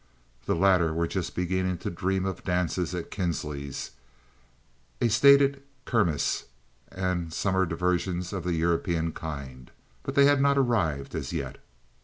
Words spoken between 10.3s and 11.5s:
not arrived as